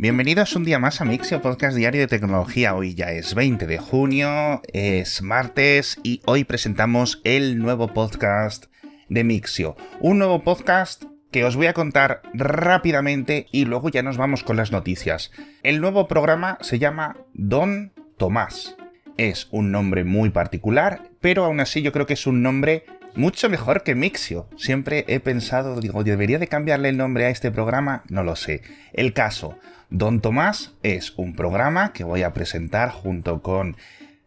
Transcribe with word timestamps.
Bienvenidos 0.00 0.56
un 0.56 0.64
día 0.64 0.78
más 0.78 1.02
a 1.02 1.04
Mixio 1.04 1.42
Podcast 1.42 1.76
Diario 1.76 2.00
de 2.00 2.06
Tecnología. 2.06 2.74
Hoy 2.74 2.94
ya 2.94 3.12
es 3.12 3.34
20 3.34 3.66
de 3.66 3.76
junio, 3.76 4.62
es 4.72 5.20
martes 5.20 6.00
y 6.02 6.22
hoy 6.24 6.44
presentamos 6.44 7.20
el 7.22 7.58
nuevo 7.58 7.88
podcast 7.88 8.64
de 9.10 9.24
Mixio. 9.24 9.76
Un 10.00 10.16
nuevo 10.16 10.42
podcast 10.42 11.04
que 11.30 11.44
os 11.44 11.54
voy 11.54 11.66
a 11.66 11.74
contar 11.74 12.22
rápidamente 12.32 13.46
y 13.52 13.66
luego 13.66 13.90
ya 13.90 14.02
nos 14.02 14.16
vamos 14.16 14.42
con 14.42 14.56
las 14.56 14.72
noticias. 14.72 15.32
El 15.62 15.82
nuevo 15.82 16.08
programa 16.08 16.56
se 16.62 16.78
llama 16.78 17.18
Don 17.34 17.92
Tomás. 18.16 18.76
Es 19.18 19.48
un 19.50 19.70
nombre 19.70 20.04
muy 20.04 20.30
particular, 20.30 21.10
pero 21.20 21.44
aún 21.44 21.60
así 21.60 21.82
yo 21.82 21.92
creo 21.92 22.06
que 22.06 22.14
es 22.14 22.26
un 22.26 22.40
nombre 22.40 22.86
mucho 23.14 23.48
mejor 23.48 23.82
que 23.82 23.94
Mixio. 23.94 24.48
Siempre 24.56 25.04
he 25.08 25.20
pensado, 25.20 25.80
digo, 25.80 26.04
¿debería 26.04 26.38
de 26.38 26.46
cambiarle 26.46 26.90
el 26.90 26.96
nombre 26.96 27.26
a 27.26 27.30
este 27.30 27.50
programa? 27.50 28.02
No 28.08 28.22
lo 28.22 28.36
sé. 28.36 28.62
El 28.92 29.12
caso, 29.12 29.58
Don 29.90 30.20
Tomás 30.20 30.74
es 30.82 31.14
un 31.16 31.34
programa 31.34 31.92
que 31.92 32.04
voy 32.04 32.22
a 32.22 32.32
presentar 32.32 32.90
junto 32.90 33.42
con 33.42 33.76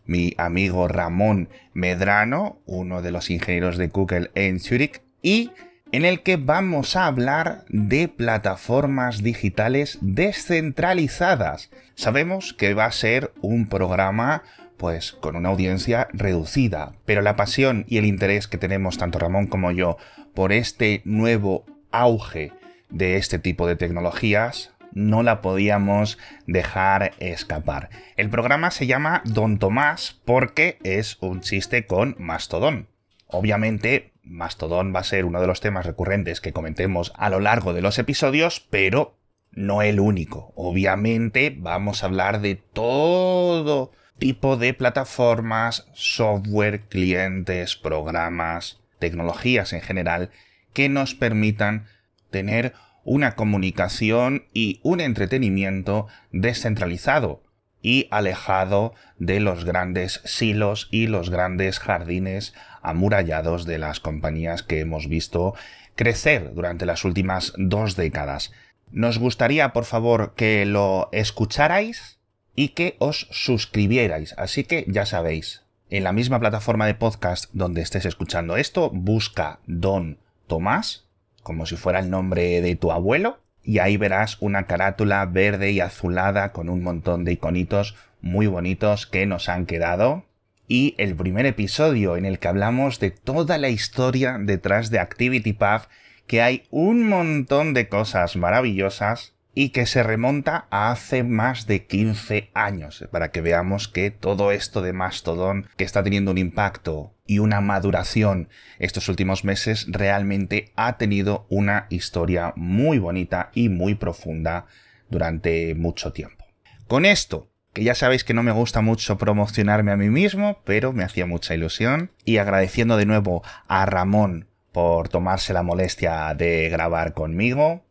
mi 0.06 0.34
amigo 0.38 0.88
Ramón 0.88 1.50
Medrano, 1.74 2.60
uno 2.66 3.02
de 3.02 3.12
los 3.12 3.30
ingenieros 3.30 3.78
de 3.78 3.88
Google 3.88 4.32
en 4.36 4.60
Zurich, 4.60 5.02
y 5.22 5.52
en 5.94 6.06
el 6.06 6.22
que 6.24 6.38
vamos 6.38 6.96
a 6.96 7.06
hablar 7.06 7.66
de 7.70 8.08
plataformas 8.08 9.22
digitales 9.22 10.00
descentralizadas. 10.02 11.70
Sabemos 11.96 12.54
que 12.54 12.74
va 12.74 12.86
a 12.86 12.92
ser 12.92 13.32
un 13.42 13.68
programa 13.68 14.44
pues 14.78 15.14
con 15.14 15.36
una 15.36 15.50
audiencia 15.50 16.08
reducida, 16.14 16.94
pero 17.06 17.22
la 17.22 17.36
pasión 17.36 17.86
y 17.88 17.98
el 17.98 18.06
interés 18.06 18.48
que 18.48 18.58
tenemos 18.58 18.98
tanto 18.98 19.20
Ramón 19.20 19.48
como 19.48 19.72
yo 19.72 19.98
por 20.34 20.52
este 20.52 21.02
nuevo 21.06 21.66
auge 21.92 22.52
de 22.90 23.18
este 23.18 23.40
tipo 23.40 23.68
de 23.68 23.76
tecnologías 23.76 24.74
no 24.94 25.24
la 25.24 25.42
podíamos 25.42 26.18
dejar 26.46 27.14
escapar. 27.20 27.90
El 28.16 28.30
programa 28.30 28.72
se 28.72 28.88
llama 28.88 29.22
Don 29.26 29.58
Tomás 29.58 30.22
porque 30.26 30.78
es 30.84 31.18
un 31.20 31.42
chiste 31.42 31.86
con 31.86 32.16
Mastodon. 32.20 32.88
Obviamente 33.28 34.14
Mastodon 34.24 34.94
va 34.96 35.00
a 35.00 35.04
ser 35.04 35.26
uno 35.26 35.42
de 35.42 35.48
los 35.48 35.60
temas 35.60 35.86
recurrentes 35.86 36.42
que 36.42 36.54
comentemos 36.54 37.12
a 37.16 37.30
lo 37.30 37.40
largo 37.40 37.74
de 37.74 37.82
los 37.82 37.98
episodios, 37.98 38.66
pero 38.70 39.18
no 39.52 39.82
el 39.82 40.00
único. 40.00 40.54
Obviamente 40.56 41.56
vamos 41.58 42.04
a 42.04 42.08
hablar 42.08 42.42
de 42.42 42.56
todo 42.56 43.92
tipo 44.24 44.56
de 44.56 44.74
plataformas, 44.74 45.86
software, 45.92 46.84
clientes, 46.88 47.76
programas, 47.76 48.80
tecnologías 48.98 49.74
en 49.74 49.82
general 49.82 50.30
que 50.72 50.88
nos 50.88 51.14
permitan 51.14 51.88
tener 52.30 52.72
una 53.04 53.36
comunicación 53.36 54.46
y 54.54 54.80
un 54.82 55.02
entretenimiento 55.02 56.08
descentralizado 56.32 57.44
y 57.82 58.08
alejado 58.12 58.94
de 59.18 59.42
los 59.42 59.66
grandes 59.66 60.22
silos 60.24 60.88
y 60.90 61.08
los 61.08 61.30
grandes 61.30 61.80
jardines 61.80 62.54
amurallados 62.82 63.66
de 63.66 63.78
las 63.78 64.00
compañías 64.00 64.64
que 64.64 64.80
hemos 64.80 65.10
visto 65.10 65.54
crecer 65.96 66.54
durante 66.54 66.86
las 66.86 67.04
últimas 67.04 67.52
dos 67.58 67.98
décadas. 67.98 68.54
Nos 68.90 69.20
gustaría, 69.20 69.74
por 69.74 69.84
favor, 69.84 70.34
que 70.38 70.66
lo 70.66 71.10
escucharais 71.12 72.23
y 72.56 72.70
que 72.70 72.96
os 73.00 73.28
suscribierais. 73.32 74.34
Así 74.38 74.64
que 74.64 74.86
ya 74.88 75.06
sabéis, 75.06 75.64
en 75.90 76.04
la 76.04 76.14
misma 76.14 76.40
plataforma 76.40 76.88
de 76.88 76.96
podcast 76.96 77.50
donde 77.54 77.82
estés 77.82 78.06
escuchando 78.06 78.58
esto, 78.58 78.90
busca 78.92 79.60
Don 79.68 80.18
Tomás, 80.48 81.06
como 81.42 81.66
si 81.66 81.76
fuera 81.76 82.00
el 82.00 82.10
nombre 82.10 82.62
de 82.62 82.76
tu 82.76 82.92
abuelo, 82.92 83.40
y 83.64 83.80
ahí 83.80 83.98
verás 83.98 84.38
una 84.42 84.68
carátula 84.68 85.26
verde 85.26 85.72
y 85.72 85.80
azulada 85.80 86.52
con 86.52 86.70
un 86.70 86.84
montón 86.84 87.24
de 87.24 87.34
iconitos 87.34 87.96
muy 88.22 88.48
bonitos 88.48 89.06
que 89.06 89.26
nos 89.26 89.50
han 89.50 89.66
quedado 89.66 90.26
y 90.68 90.96
el 90.98 91.16
primer 91.16 91.46
episodio 91.46 92.18
en 92.18 92.26
el 92.26 92.40
que 92.40 92.48
hablamos 92.48 93.00
de 93.00 93.12
toda 93.12 93.58
la 93.58 93.70
historia 93.70 94.38
detrás 94.40 94.90
de 94.90 95.00
ActivityPub, 95.00 95.82
que 96.28 96.42
hay 96.42 96.64
un 96.72 97.08
montón 97.08 97.74
de 97.74 97.90
cosas 97.90 98.36
maravillosas 98.36 99.33
y 99.54 99.70
que 99.70 99.86
se 99.86 100.04
remonta 100.04 100.68
a 100.70 100.92
hace 100.92 101.24
más 101.24 101.68
de 101.68 101.86
15 101.86 102.52
años, 102.54 103.08
para 103.12 103.32
que 103.32 103.42
veamos 103.42 103.88
que 103.88 104.12
todo 104.12 104.52
esto 104.52 104.82
de 104.82 104.94
Mastodon, 104.94 105.68
que 105.78 105.84
está 105.84 106.04
teniendo 106.04 106.32
un 106.32 106.38
impacto 106.38 107.16
y 107.26 107.40
una 107.40 107.62
maduración 107.62 108.50
estos 108.80 109.10
últimos 109.10 109.44
meses, 109.44 109.86
realmente 109.90 110.72
ha 110.76 110.98
tenido 110.98 111.46
una 111.50 111.88
historia 111.90 112.54
muy 112.56 112.98
bonita 113.00 113.52
y 113.54 113.70
muy 113.70 113.96
profunda 113.96 114.66
durante 115.10 115.76
mucho 115.76 116.12
tiempo. 116.12 116.46
Con 116.88 117.06
esto 117.06 117.50
que 117.74 117.84
ya 117.84 117.96
sabéis 117.96 118.24
que 118.24 118.36
no 118.36 118.44
me 118.44 118.52
gusta 118.52 118.82
mucho 118.82 119.18
promocionarme 119.18 119.92
a 119.92 119.98
mí 119.98 120.10
mismo, 120.10 120.62
pero 120.64 120.94
me 120.94 121.04
hacía 121.04 121.26
mucha 121.26 121.56
ilusión. 121.56 122.12
Y 122.24 122.38
agradeciendo 122.38 122.98
de 122.98 123.08
nuevo 123.08 123.44
a 123.68 123.86
Ramón 123.86 124.48
por 124.72 125.10
tomarse 125.10 125.54
la 125.54 125.64
molestia 125.64 126.34
de 126.36 126.70
grabar 126.70 127.14
conmigo. 127.14 127.84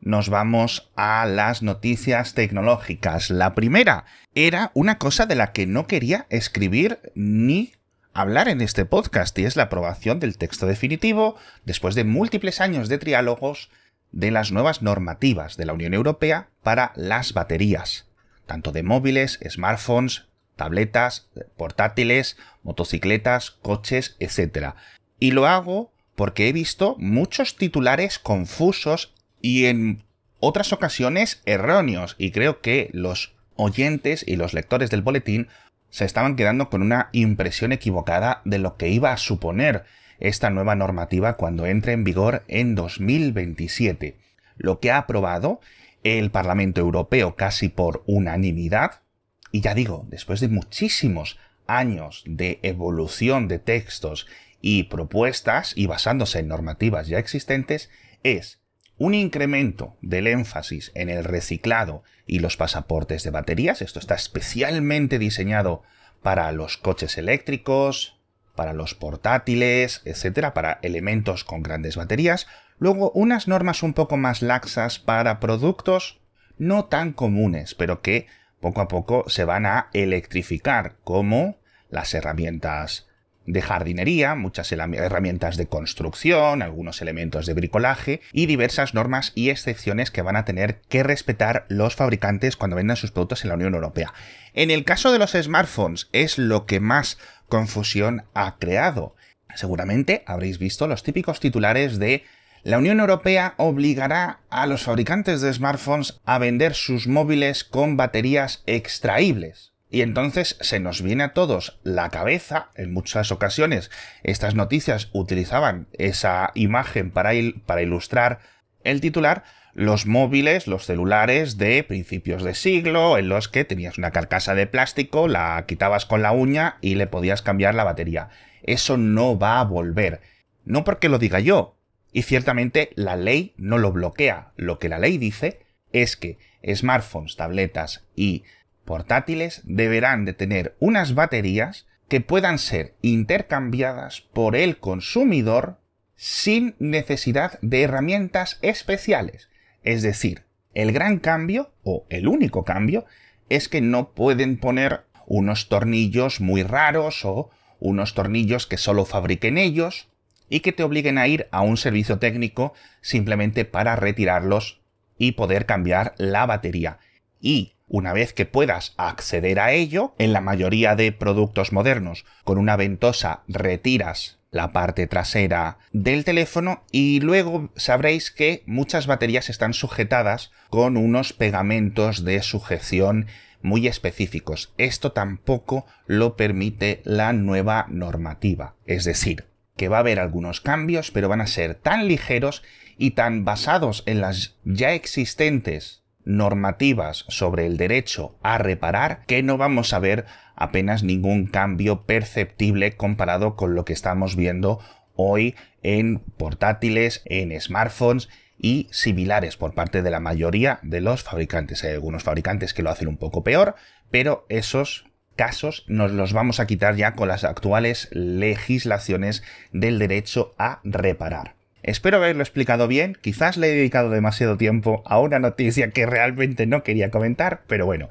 Nos 0.00 0.28
vamos 0.28 0.90
a 0.96 1.26
las 1.26 1.62
noticias 1.62 2.34
tecnológicas. 2.34 3.30
La 3.30 3.54
primera 3.54 4.04
era 4.34 4.70
una 4.74 4.98
cosa 4.98 5.26
de 5.26 5.34
la 5.34 5.52
que 5.52 5.66
no 5.66 5.86
quería 5.86 6.26
escribir 6.30 7.00
ni 7.14 7.72
hablar 8.12 8.48
en 8.48 8.60
este 8.60 8.84
podcast 8.84 9.38
y 9.38 9.44
es 9.44 9.56
la 9.56 9.64
aprobación 9.64 10.20
del 10.20 10.38
texto 10.38 10.66
definitivo, 10.66 11.36
después 11.64 11.94
de 11.94 12.04
múltiples 12.04 12.60
años 12.60 12.88
de 12.88 12.98
triálogos, 12.98 13.70
de 14.12 14.30
las 14.30 14.52
nuevas 14.52 14.82
normativas 14.82 15.56
de 15.56 15.66
la 15.66 15.72
Unión 15.72 15.92
Europea 15.92 16.48
para 16.62 16.92
las 16.94 17.32
baterías 17.32 18.06
tanto 18.46 18.72
de 18.72 18.82
móviles, 18.82 19.38
smartphones, 19.46 20.26
tabletas, 20.54 21.28
portátiles, 21.56 22.38
motocicletas, 22.62 23.50
coches, 23.50 24.16
etc. 24.20 24.74
Y 25.18 25.32
lo 25.32 25.46
hago 25.46 25.92
porque 26.14 26.48
he 26.48 26.52
visto 26.52 26.96
muchos 26.98 27.56
titulares 27.56 28.18
confusos 28.18 29.14
y 29.40 29.66
en 29.66 30.02
otras 30.40 30.72
ocasiones 30.72 31.42
erróneos 31.46 32.14
y 32.18 32.30
creo 32.30 32.60
que 32.60 32.90
los 32.92 33.34
oyentes 33.54 34.24
y 34.26 34.36
los 34.36 34.54
lectores 34.54 34.90
del 34.90 35.02
boletín 35.02 35.48
se 35.90 36.04
estaban 36.04 36.36
quedando 36.36 36.68
con 36.68 36.82
una 36.82 37.08
impresión 37.12 37.72
equivocada 37.72 38.42
de 38.44 38.58
lo 38.58 38.76
que 38.76 38.88
iba 38.88 39.12
a 39.12 39.16
suponer 39.16 39.84
esta 40.18 40.50
nueva 40.50 40.74
normativa 40.74 41.36
cuando 41.36 41.66
entre 41.66 41.92
en 41.92 42.04
vigor 42.04 42.44
en 42.48 42.74
2027. 42.74 44.18
Lo 44.56 44.80
que 44.80 44.90
ha 44.90 44.98
aprobado 44.98 45.60
el 46.02 46.30
Parlamento 46.30 46.80
Europeo 46.80 47.34
casi 47.34 47.68
por 47.68 48.02
unanimidad, 48.06 49.02
y 49.50 49.60
ya 49.60 49.74
digo, 49.74 50.06
después 50.08 50.40
de 50.40 50.48
muchísimos 50.48 51.38
años 51.66 52.22
de 52.26 52.60
evolución 52.62 53.48
de 53.48 53.58
textos 53.58 54.26
y 54.60 54.84
propuestas 54.84 55.72
y 55.76 55.86
basándose 55.86 56.38
en 56.38 56.48
normativas 56.48 57.08
ya 57.08 57.18
existentes, 57.18 57.90
es 58.22 58.60
un 58.98 59.14
incremento 59.14 59.96
del 60.00 60.26
énfasis 60.26 60.92
en 60.94 61.08
el 61.10 61.24
reciclado 61.24 62.02
y 62.26 62.38
los 62.38 62.56
pasaportes 62.56 63.22
de 63.22 63.30
baterías. 63.30 63.82
Esto 63.82 63.98
está 63.98 64.14
especialmente 64.14 65.18
diseñado 65.18 65.82
para 66.22 66.50
los 66.52 66.76
coches 66.76 67.18
eléctricos, 67.18 68.18
para 68.54 68.72
los 68.72 68.94
portátiles, 68.94 70.02
etcétera, 70.04 70.54
para 70.54 70.78
elementos 70.82 71.44
con 71.44 71.62
grandes 71.62 71.96
baterías, 71.96 72.46
Luego, 72.78 73.10
unas 73.12 73.48
normas 73.48 73.82
un 73.82 73.94
poco 73.94 74.16
más 74.16 74.42
laxas 74.42 74.98
para 74.98 75.40
productos 75.40 76.20
no 76.58 76.86
tan 76.86 77.12
comunes, 77.12 77.74
pero 77.74 78.02
que 78.02 78.26
poco 78.60 78.80
a 78.80 78.88
poco 78.88 79.24
se 79.28 79.44
van 79.44 79.66
a 79.66 79.88
electrificar, 79.92 80.96
como 81.04 81.58
las 81.90 82.12
herramientas 82.14 83.05
de 83.46 83.62
jardinería, 83.62 84.34
muchas 84.34 84.70
herramientas 84.72 85.56
de 85.56 85.66
construcción, 85.66 86.62
algunos 86.62 87.00
elementos 87.00 87.46
de 87.46 87.54
bricolaje 87.54 88.20
y 88.32 88.46
diversas 88.46 88.94
normas 88.94 89.32
y 89.34 89.50
excepciones 89.50 90.10
que 90.10 90.22
van 90.22 90.36
a 90.36 90.44
tener 90.44 90.80
que 90.88 91.02
respetar 91.02 91.66
los 91.68 91.94
fabricantes 91.94 92.56
cuando 92.56 92.76
vendan 92.76 92.96
sus 92.96 93.12
productos 93.12 93.44
en 93.44 93.50
la 93.50 93.54
Unión 93.54 93.74
Europea. 93.74 94.12
En 94.52 94.70
el 94.70 94.84
caso 94.84 95.12
de 95.12 95.18
los 95.18 95.32
smartphones 95.32 96.08
es 96.12 96.38
lo 96.38 96.66
que 96.66 96.80
más 96.80 97.18
confusión 97.48 98.24
ha 98.34 98.56
creado. 98.58 99.14
Seguramente 99.54 100.22
habréis 100.26 100.58
visto 100.58 100.86
los 100.86 101.02
típicos 101.02 101.40
titulares 101.40 101.98
de 101.98 102.24
la 102.66 102.78
Unión 102.78 102.98
Europea 102.98 103.54
obligará 103.58 104.40
a 104.50 104.66
los 104.66 104.82
fabricantes 104.82 105.40
de 105.40 105.52
smartphones 105.52 106.20
a 106.24 106.38
vender 106.38 106.74
sus 106.74 107.06
móviles 107.06 107.62
con 107.62 107.96
baterías 107.96 108.64
extraíbles. 108.66 109.75
Y 109.96 110.02
entonces 110.02 110.58
se 110.60 110.78
nos 110.78 111.00
viene 111.00 111.24
a 111.24 111.32
todos 111.32 111.78
la 111.82 112.10
cabeza, 112.10 112.68
en 112.74 112.92
muchas 112.92 113.32
ocasiones 113.32 113.90
estas 114.24 114.54
noticias 114.54 115.08
utilizaban 115.14 115.86
esa 115.94 116.50
imagen 116.54 117.10
para, 117.10 117.30
para 117.64 117.80
ilustrar 117.80 118.40
el 118.84 119.00
titular, 119.00 119.44
los 119.72 120.04
móviles, 120.04 120.66
los 120.66 120.84
celulares 120.84 121.56
de 121.56 121.82
principios 121.82 122.42
de 122.44 122.54
siglo, 122.54 123.16
en 123.16 123.30
los 123.30 123.48
que 123.48 123.64
tenías 123.64 123.96
una 123.96 124.10
carcasa 124.10 124.54
de 124.54 124.66
plástico, 124.66 125.28
la 125.28 125.64
quitabas 125.66 126.04
con 126.04 126.20
la 126.20 126.32
uña 126.32 126.76
y 126.82 126.96
le 126.96 127.06
podías 127.06 127.40
cambiar 127.40 127.74
la 127.74 127.84
batería. 127.84 128.28
Eso 128.64 128.98
no 128.98 129.38
va 129.38 129.60
a 129.60 129.64
volver. 129.64 130.20
No 130.66 130.84
porque 130.84 131.08
lo 131.08 131.18
diga 131.18 131.40
yo, 131.40 131.78
y 132.12 132.24
ciertamente 132.24 132.90
la 132.96 133.16
ley 133.16 133.54
no 133.56 133.78
lo 133.78 133.92
bloquea. 133.92 134.52
Lo 134.56 134.78
que 134.78 134.90
la 134.90 134.98
ley 134.98 135.16
dice 135.16 135.60
es 135.90 136.18
que 136.18 136.36
smartphones, 136.74 137.36
tabletas 137.36 138.04
y 138.14 138.44
portátiles 138.86 139.60
deberán 139.64 140.24
de 140.24 140.32
tener 140.32 140.76
unas 140.80 141.14
baterías 141.14 141.86
que 142.08 142.22
puedan 142.22 142.58
ser 142.58 142.94
intercambiadas 143.02 144.22
por 144.22 144.56
el 144.56 144.78
consumidor 144.78 145.78
sin 146.14 146.74
necesidad 146.78 147.58
de 147.60 147.82
herramientas 147.82 148.58
especiales. 148.62 149.50
Es 149.82 150.02
decir, 150.02 150.44
el 150.72 150.92
gran 150.92 151.18
cambio, 151.18 151.72
o 151.82 152.06
el 152.08 152.28
único 152.28 152.64
cambio, 152.64 153.04
es 153.48 153.68
que 153.68 153.80
no 153.80 154.12
pueden 154.12 154.58
poner 154.58 155.04
unos 155.26 155.68
tornillos 155.68 156.40
muy 156.40 156.62
raros 156.62 157.24
o 157.24 157.50
unos 157.78 158.14
tornillos 158.14 158.66
que 158.66 158.78
solo 158.78 159.04
fabriquen 159.04 159.58
ellos 159.58 160.08
y 160.48 160.60
que 160.60 160.72
te 160.72 160.82
obliguen 160.82 161.18
a 161.18 161.28
ir 161.28 161.48
a 161.50 161.62
un 161.62 161.76
servicio 161.76 162.18
técnico 162.18 162.72
simplemente 163.00 163.64
para 163.64 163.96
retirarlos 163.96 164.80
y 165.18 165.32
poder 165.32 165.66
cambiar 165.66 166.14
la 166.18 166.46
batería. 166.46 166.98
Y 167.40 167.75
una 167.88 168.12
vez 168.12 168.32
que 168.32 168.46
puedas 168.46 168.94
acceder 168.96 169.60
a 169.60 169.72
ello, 169.72 170.14
en 170.18 170.32
la 170.32 170.40
mayoría 170.40 170.96
de 170.96 171.12
productos 171.12 171.72
modernos, 171.72 172.24
con 172.44 172.58
una 172.58 172.76
ventosa 172.76 173.42
retiras 173.48 174.38
la 174.50 174.72
parte 174.72 175.06
trasera 175.06 175.78
del 175.92 176.24
teléfono 176.24 176.84
y 176.90 177.20
luego 177.20 177.70
sabréis 177.76 178.30
que 178.30 178.62
muchas 178.66 179.06
baterías 179.06 179.50
están 179.50 179.74
sujetadas 179.74 180.50
con 180.70 180.96
unos 180.96 181.32
pegamentos 181.32 182.24
de 182.24 182.42
sujeción 182.42 183.26
muy 183.62 183.86
específicos. 183.86 184.72
Esto 184.78 185.12
tampoco 185.12 185.86
lo 186.06 186.36
permite 186.36 187.02
la 187.04 187.32
nueva 187.32 187.86
normativa. 187.88 188.76
Es 188.86 189.04
decir, 189.04 189.46
que 189.76 189.88
va 189.88 189.98
a 189.98 190.00
haber 190.00 190.20
algunos 190.20 190.60
cambios, 190.60 191.10
pero 191.10 191.28
van 191.28 191.40
a 191.40 191.46
ser 191.46 191.74
tan 191.74 192.08
ligeros 192.08 192.62
y 192.96 193.10
tan 193.10 193.44
basados 193.44 194.02
en 194.06 194.20
las 194.20 194.56
ya 194.64 194.92
existentes 194.92 196.05
normativas 196.26 197.24
sobre 197.28 197.64
el 197.64 197.78
derecho 197.78 198.36
a 198.42 198.58
reparar 198.58 199.24
que 199.26 199.42
no 199.42 199.56
vamos 199.56 199.94
a 199.94 199.98
ver 199.98 200.26
apenas 200.56 201.02
ningún 201.02 201.46
cambio 201.46 202.02
perceptible 202.02 202.96
comparado 202.96 203.56
con 203.56 203.74
lo 203.74 203.86
que 203.86 203.94
estamos 203.94 204.36
viendo 204.36 204.80
hoy 205.14 205.54
en 205.82 206.18
portátiles, 206.18 207.22
en 207.24 207.58
smartphones 207.58 208.28
y 208.58 208.88
similares 208.90 209.56
por 209.56 209.74
parte 209.74 210.02
de 210.02 210.10
la 210.10 210.20
mayoría 210.20 210.80
de 210.82 211.00
los 211.00 211.22
fabricantes. 211.22 211.84
Hay 211.84 211.92
algunos 211.92 212.22
fabricantes 212.22 212.74
que 212.74 212.82
lo 212.82 212.90
hacen 212.90 213.08
un 213.08 213.16
poco 213.16 213.44
peor, 213.44 213.76
pero 214.10 214.46
esos 214.48 215.06
casos 215.36 215.84
nos 215.86 216.10
los 216.10 216.32
vamos 216.32 216.60
a 216.60 216.66
quitar 216.66 216.96
ya 216.96 217.12
con 217.12 217.28
las 217.28 217.44
actuales 217.44 218.08
legislaciones 218.12 219.42
del 219.72 219.98
derecho 219.98 220.54
a 220.58 220.80
reparar. 220.82 221.55
Espero 221.86 222.16
haberlo 222.16 222.42
explicado 222.42 222.88
bien, 222.88 223.16
quizás 223.20 223.56
le 223.56 223.68
he 223.68 223.76
dedicado 223.76 224.10
demasiado 224.10 224.56
tiempo 224.56 225.04
a 225.06 225.20
una 225.20 225.38
noticia 225.38 225.92
que 225.92 226.04
realmente 226.04 226.66
no 226.66 226.82
quería 226.82 227.12
comentar, 227.12 227.62
pero 227.68 227.86
bueno. 227.86 228.08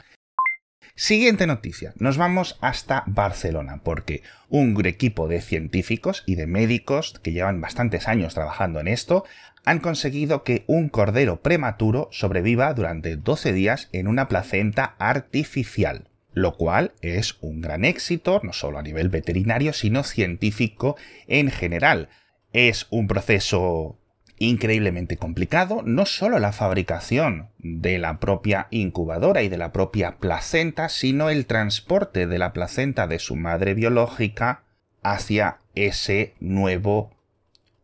Siguiente 0.95 1.45
noticia, 1.45 1.93
nos 1.99 2.17
vamos 2.17 2.57
hasta 2.61 3.03
Barcelona, 3.05 3.81
porque 3.83 4.23
un 4.47 4.81
equipo 4.85 5.27
de 5.27 5.41
científicos 5.41 6.23
y 6.25 6.35
de 6.35 6.47
médicos 6.47 7.19
que 7.21 7.33
llevan 7.33 7.59
bastantes 7.59 8.07
años 8.07 8.33
trabajando 8.33 8.79
en 8.79 8.87
esto 8.87 9.25
han 9.65 9.79
conseguido 9.79 10.45
que 10.45 10.63
un 10.67 10.87
cordero 10.87 11.41
prematuro 11.41 12.07
sobreviva 12.13 12.73
durante 12.73 13.17
12 13.17 13.51
días 13.51 13.89
en 13.91 14.07
una 14.07 14.29
placenta 14.29 14.95
artificial 14.99 16.07
lo 16.35 16.57
cual 16.57 16.91
es 17.01 17.37
un 17.39 17.61
gran 17.61 17.85
éxito, 17.85 18.41
no 18.43 18.51
solo 18.51 18.77
a 18.77 18.83
nivel 18.83 19.07
veterinario, 19.07 19.71
sino 19.71 20.03
científico 20.03 20.97
en 21.27 21.49
general. 21.49 22.09
Es 22.55 22.87
un 22.89 23.09
proceso 23.09 23.97
increíblemente 24.39 25.17
complicado, 25.17 25.81
no 25.83 26.05
solo 26.05 26.39
la 26.39 26.53
fabricación 26.53 27.49
de 27.57 27.97
la 27.97 28.21
propia 28.21 28.67
incubadora 28.71 29.43
y 29.43 29.49
de 29.49 29.57
la 29.57 29.73
propia 29.73 30.19
placenta, 30.19 30.87
sino 30.87 31.29
el 31.29 31.47
transporte 31.47 32.27
de 32.27 32.39
la 32.39 32.53
placenta 32.53 33.07
de 33.07 33.19
su 33.19 33.35
madre 33.35 33.73
biológica 33.73 34.63
hacia 35.03 35.57
ese 35.75 36.33
nuevo 36.39 37.11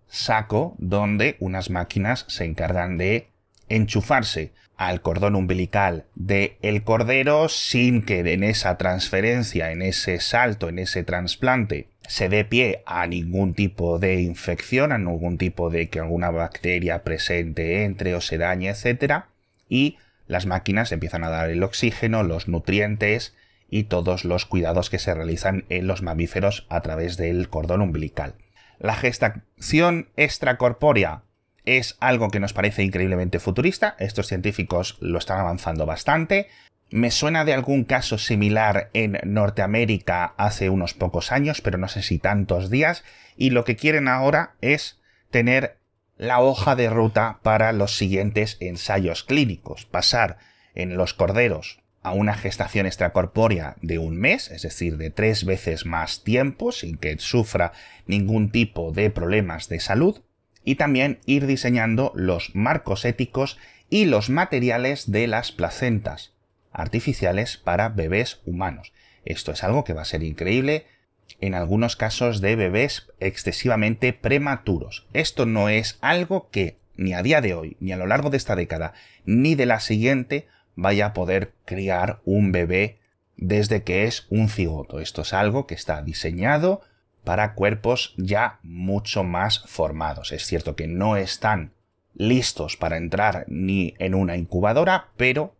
saco 0.07 0.73
donde 0.77 1.35
unas 1.41 1.69
máquinas 1.69 2.23
se 2.29 2.45
encargan 2.45 2.97
de 2.97 3.27
enchufarse 3.67 4.53
al 4.81 5.03
cordón 5.03 5.35
umbilical 5.35 6.05
del 6.15 6.53
el 6.63 6.83
cordero 6.83 7.49
sin 7.49 8.01
que 8.01 8.21
en 8.33 8.43
esa 8.43 8.79
transferencia, 8.79 9.71
en 9.71 9.83
ese 9.83 10.19
salto, 10.19 10.69
en 10.69 10.79
ese 10.79 11.03
trasplante, 11.03 11.89
se 12.07 12.29
dé 12.29 12.45
pie 12.45 12.81
a 12.87 13.05
ningún 13.05 13.53
tipo 13.53 13.99
de 13.99 14.21
infección, 14.21 14.91
a 14.91 14.97
ningún 14.97 15.37
tipo 15.37 15.69
de 15.69 15.89
que 15.89 15.99
alguna 15.99 16.31
bacteria 16.31 17.03
presente 17.03 17.83
entre 17.83 18.15
o 18.15 18.21
se 18.21 18.39
dañe, 18.39 18.69
etc. 18.71 19.25
Y 19.69 19.99
las 20.25 20.47
máquinas 20.47 20.91
empiezan 20.91 21.23
a 21.25 21.29
dar 21.29 21.51
el 21.51 21.61
oxígeno, 21.61 22.23
los 22.23 22.47
nutrientes 22.47 23.35
y 23.69 23.83
todos 23.83 24.25
los 24.25 24.47
cuidados 24.47 24.89
que 24.89 24.97
se 24.97 25.13
realizan 25.13 25.63
en 25.69 25.85
los 25.85 26.01
mamíferos 26.01 26.65
a 26.69 26.81
través 26.81 27.17
del 27.17 27.49
cordón 27.49 27.81
umbilical. 27.81 28.33
La 28.79 28.95
gestación 28.95 30.09
extracorpórea 30.17 31.21
es 31.65 31.97
algo 31.99 32.29
que 32.29 32.39
nos 32.39 32.53
parece 32.53 32.83
increíblemente 32.83 33.39
futurista, 33.39 33.95
estos 33.99 34.27
científicos 34.27 34.97
lo 34.99 35.17
están 35.17 35.39
avanzando 35.39 35.85
bastante. 35.85 36.47
Me 36.89 37.11
suena 37.11 37.45
de 37.45 37.53
algún 37.53 37.83
caso 37.85 38.17
similar 38.17 38.89
en 38.93 39.19
Norteamérica 39.23 40.33
hace 40.37 40.69
unos 40.69 40.93
pocos 40.93 41.31
años, 41.31 41.61
pero 41.61 41.77
no 41.77 41.87
sé 41.87 42.01
si 42.01 42.19
tantos 42.19 42.69
días, 42.69 43.03
y 43.37 43.51
lo 43.51 43.63
que 43.63 43.75
quieren 43.75 44.07
ahora 44.07 44.55
es 44.61 44.99
tener 45.29 45.77
la 46.17 46.41
hoja 46.41 46.75
de 46.75 46.89
ruta 46.89 47.39
para 47.43 47.71
los 47.71 47.95
siguientes 47.95 48.57
ensayos 48.59 49.23
clínicos, 49.23 49.85
pasar 49.85 50.37
en 50.75 50.97
los 50.97 51.13
corderos 51.13 51.79
a 52.03 52.11
una 52.11 52.33
gestación 52.33 52.85
extracorpórea 52.85 53.75
de 53.81 53.99
un 53.99 54.17
mes, 54.17 54.49
es 54.51 54.63
decir, 54.63 54.97
de 54.97 55.11
tres 55.11 55.45
veces 55.45 55.85
más 55.85 56.23
tiempo, 56.23 56.71
sin 56.71 56.97
que 56.97 57.17
sufra 57.19 57.73
ningún 58.07 58.51
tipo 58.51 58.91
de 58.91 59.11
problemas 59.11 59.69
de 59.69 59.79
salud, 59.79 60.21
y 60.63 60.75
también 60.75 61.19
ir 61.25 61.47
diseñando 61.47 62.11
los 62.15 62.55
marcos 62.55 63.05
éticos 63.05 63.57
y 63.89 64.05
los 64.05 64.29
materiales 64.29 65.11
de 65.11 65.27
las 65.27 65.51
placentas 65.51 66.33
artificiales 66.71 67.57
para 67.57 67.89
bebés 67.89 68.41
humanos. 68.45 68.93
Esto 69.25 69.51
es 69.51 69.63
algo 69.63 69.83
que 69.83 69.93
va 69.93 70.03
a 70.03 70.05
ser 70.05 70.23
increíble 70.23 70.85
en 71.39 71.53
algunos 71.53 71.95
casos 71.95 72.41
de 72.41 72.55
bebés 72.55 73.07
excesivamente 73.19 74.13
prematuros. 74.13 75.05
Esto 75.13 75.45
no 75.45 75.69
es 75.69 75.97
algo 76.01 76.49
que 76.49 76.77
ni 76.95 77.13
a 77.13 77.23
día 77.23 77.41
de 77.41 77.53
hoy, 77.53 77.77
ni 77.79 77.91
a 77.91 77.97
lo 77.97 78.07
largo 78.07 78.29
de 78.29 78.37
esta 78.37 78.55
década, 78.55 78.93
ni 79.25 79.55
de 79.55 79.65
la 79.65 79.79
siguiente 79.79 80.47
vaya 80.75 81.07
a 81.07 81.13
poder 81.13 81.53
criar 81.65 82.21
un 82.25 82.51
bebé 82.51 82.99
desde 83.37 83.83
que 83.83 84.05
es 84.05 84.27
un 84.29 84.49
cigoto. 84.49 84.99
Esto 84.99 85.23
es 85.23 85.33
algo 85.33 85.67
que 85.67 85.73
está 85.73 86.01
diseñado 86.01 86.81
para 87.23 87.53
cuerpos 87.53 88.13
ya 88.17 88.59
mucho 88.63 89.23
más 89.23 89.63
formados. 89.67 90.31
Es 90.31 90.45
cierto 90.45 90.75
que 90.75 90.87
no 90.87 91.17
están 91.17 91.71
listos 92.13 92.77
para 92.77 92.97
entrar 92.97 93.45
ni 93.47 93.95
en 93.99 94.15
una 94.15 94.37
incubadora, 94.37 95.09
pero 95.17 95.55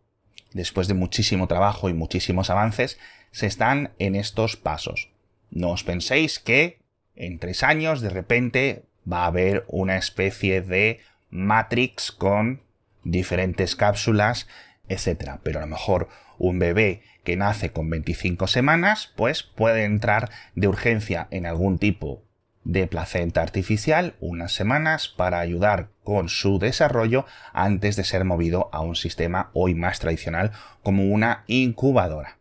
después 0.52 0.88
de 0.88 0.94
muchísimo 0.94 1.46
trabajo 1.46 1.88
y 1.88 1.94
muchísimos 1.94 2.50
avances, 2.50 2.98
se 3.30 3.46
están 3.46 3.92
en 3.98 4.14
estos 4.14 4.56
pasos. 4.56 5.10
No 5.50 5.70
os 5.70 5.84
penséis 5.84 6.38
que 6.38 6.78
en 7.16 7.38
tres 7.38 7.62
años 7.62 8.00
de 8.00 8.10
repente 8.10 8.84
va 9.10 9.24
a 9.24 9.26
haber 9.26 9.64
una 9.68 9.96
especie 9.96 10.60
de 10.60 11.00
Matrix 11.30 12.12
con 12.12 12.62
diferentes 13.04 13.76
cápsulas, 13.76 14.46
etc. 14.88 15.38
Pero 15.42 15.58
a 15.58 15.62
lo 15.62 15.68
mejor 15.68 16.08
un 16.38 16.58
bebé 16.58 17.02
que 17.24 17.36
nace 17.36 17.72
con 17.72 17.88
25 17.90 18.46
semanas, 18.46 19.12
pues 19.16 19.42
puede 19.42 19.84
entrar 19.84 20.30
de 20.54 20.68
urgencia 20.68 21.28
en 21.30 21.46
algún 21.46 21.78
tipo 21.78 22.24
de 22.64 22.86
placenta 22.86 23.42
artificial 23.42 24.14
unas 24.20 24.52
semanas 24.52 25.08
para 25.08 25.40
ayudar 25.40 25.90
con 26.04 26.28
su 26.28 26.58
desarrollo 26.58 27.26
antes 27.52 27.96
de 27.96 28.04
ser 28.04 28.24
movido 28.24 28.68
a 28.72 28.80
un 28.80 28.94
sistema 28.94 29.50
hoy 29.52 29.74
más 29.74 29.98
tradicional 29.98 30.52
como 30.82 31.04
una 31.04 31.44
incubadora. 31.46 32.38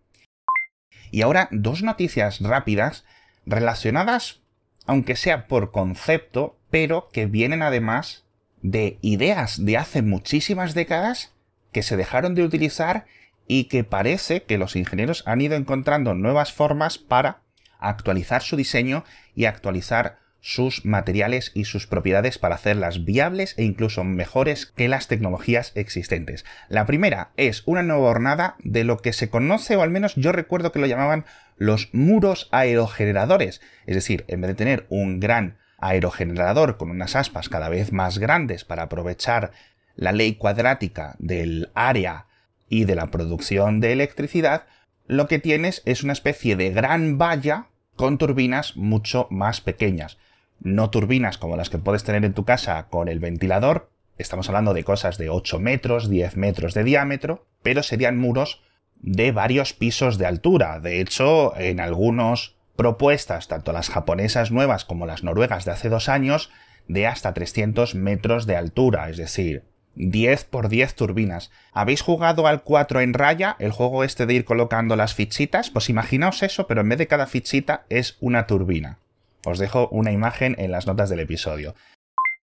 Y 1.11 1.21
ahora 1.23 1.47
dos 1.51 1.83
noticias 1.83 2.39
rápidas 2.39 3.03
relacionadas, 3.45 4.41
aunque 4.85 5.15
sea 5.15 5.47
por 5.47 5.71
concepto, 5.71 6.57
pero 6.69 7.09
que 7.11 7.25
vienen 7.25 7.61
además 7.61 8.25
de 8.61 8.97
ideas 9.01 9.65
de 9.65 9.77
hace 9.77 10.01
muchísimas 10.01 10.73
décadas 10.73 11.33
que 11.71 11.83
se 11.83 11.97
dejaron 11.97 12.35
de 12.35 12.43
utilizar 12.43 13.05
y 13.53 13.65
que 13.65 13.83
parece 13.83 14.43
que 14.43 14.57
los 14.57 14.77
ingenieros 14.77 15.23
han 15.27 15.41
ido 15.41 15.57
encontrando 15.57 16.13
nuevas 16.13 16.53
formas 16.53 16.97
para 16.97 17.41
actualizar 17.79 18.41
su 18.41 18.55
diseño 18.55 19.03
y 19.35 19.43
actualizar 19.43 20.19
sus 20.39 20.85
materiales 20.85 21.51
y 21.53 21.65
sus 21.65 21.85
propiedades 21.85 22.37
para 22.37 22.55
hacerlas 22.55 23.03
viables 23.03 23.55
e 23.57 23.63
incluso 23.63 24.05
mejores 24.05 24.67
que 24.67 24.87
las 24.87 25.09
tecnologías 25.09 25.73
existentes. 25.75 26.45
La 26.69 26.85
primera 26.85 27.31
es 27.35 27.63
una 27.65 27.83
nueva 27.83 28.07
hornada 28.07 28.55
de 28.63 28.85
lo 28.85 28.99
que 28.99 29.11
se 29.11 29.29
conoce, 29.29 29.75
o 29.75 29.81
al 29.81 29.89
menos 29.89 30.15
yo 30.15 30.31
recuerdo 30.31 30.71
que 30.71 30.79
lo 30.79 30.87
llamaban 30.87 31.25
los 31.57 31.89
muros 31.91 32.47
aerogeneradores. 32.53 33.59
Es 33.85 33.95
decir, 33.95 34.23
en 34.29 34.39
vez 34.39 34.47
de 34.51 34.55
tener 34.55 34.85
un 34.87 35.19
gran 35.19 35.57
aerogenerador 35.77 36.77
con 36.77 36.89
unas 36.89 37.17
aspas 37.17 37.49
cada 37.49 37.67
vez 37.67 37.91
más 37.91 38.17
grandes 38.17 38.63
para 38.63 38.83
aprovechar 38.83 39.51
la 39.97 40.13
ley 40.13 40.35
cuadrática 40.35 41.17
del 41.19 41.69
área 41.75 42.27
y 42.71 42.85
de 42.85 42.95
la 42.95 43.11
producción 43.11 43.81
de 43.81 43.91
electricidad, 43.91 44.63
lo 45.05 45.27
que 45.27 45.39
tienes 45.39 45.83
es 45.85 46.03
una 46.03 46.13
especie 46.13 46.55
de 46.55 46.71
gran 46.71 47.17
valla 47.17 47.67
con 47.97 48.17
turbinas 48.17 48.77
mucho 48.77 49.27
más 49.29 49.59
pequeñas. 49.59 50.17
No 50.61 50.89
turbinas 50.89 51.37
como 51.37 51.57
las 51.57 51.69
que 51.69 51.79
puedes 51.79 52.05
tener 52.05 52.23
en 52.23 52.33
tu 52.33 52.45
casa 52.45 52.87
con 52.89 53.09
el 53.09 53.19
ventilador, 53.19 53.91
estamos 54.17 54.47
hablando 54.47 54.73
de 54.73 54.85
cosas 54.85 55.17
de 55.17 55.29
8 55.29 55.59
metros, 55.59 56.09
10 56.09 56.37
metros 56.37 56.73
de 56.73 56.85
diámetro, 56.85 57.45
pero 57.61 57.83
serían 57.83 58.17
muros 58.17 58.61
de 58.95 59.33
varios 59.33 59.73
pisos 59.73 60.17
de 60.17 60.27
altura. 60.27 60.79
De 60.79 61.01
hecho, 61.01 61.53
en 61.57 61.81
algunas 61.81 62.55
propuestas, 62.77 63.49
tanto 63.49 63.73
las 63.73 63.89
japonesas 63.89 64.49
nuevas 64.49 64.85
como 64.85 65.05
las 65.05 65.23
noruegas 65.23 65.65
de 65.65 65.71
hace 65.71 65.89
dos 65.89 66.07
años, 66.07 66.49
de 66.87 67.05
hasta 67.05 67.33
300 67.33 67.95
metros 67.95 68.45
de 68.45 68.55
altura, 68.55 69.09
es 69.09 69.17
decir, 69.17 69.70
10 69.95 70.45
por 70.45 70.69
10 70.69 70.95
turbinas. 70.95 71.51
¿Habéis 71.73 72.01
jugado 72.01 72.47
al 72.47 72.63
4 72.63 73.01
en 73.01 73.13
raya, 73.13 73.55
el 73.59 73.71
juego 73.71 74.03
este 74.03 74.25
de 74.25 74.33
ir 74.33 74.45
colocando 74.45 74.95
las 74.95 75.13
fichitas? 75.13 75.69
Pues 75.69 75.89
imaginaos 75.89 76.43
eso, 76.43 76.67
pero 76.67 76.81
en 76.81 76.89
vez 76.89 76.97
de 76.97 77.07
cada 77.07 77.27
fichita 77.27 77.85
es 77.89 78.17
una 78.19 78.47
turbina. 78.47 78.99
Os 79.45 79.59
dejo 79.59 79.87
una 79.89 80.11
imagen 80.11 80.55
en 80.59 80.71
las 80.71 80.87
notas 80.87 81.09
del 81.09 81.19
episodio. 81.19 81.75